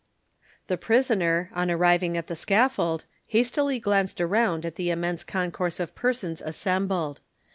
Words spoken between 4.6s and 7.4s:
at the immense concourse of persons assembled.